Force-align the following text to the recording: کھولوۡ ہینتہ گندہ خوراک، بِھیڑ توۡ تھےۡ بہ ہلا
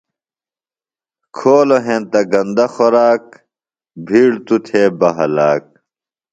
کھولوۡ 1.35 1.83
ہینتہ 1.85 2.21
گندہ 2.31 2.65
خوراک، 2.73 3.23
بِھیڑ 4.05 4.31
توۡ 4.45 4.61
تھےۡ 4.67 4.89
بہ 4.99 5.09
ہلا 5.17 5.49